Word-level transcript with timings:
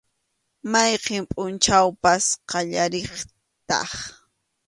Mayqin 0.71 1.23
pʼunchawpas 1.31 2.25
qallariqtaq. 2.49 3.89